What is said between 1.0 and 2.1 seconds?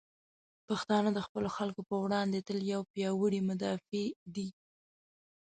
د خپلو خلکو په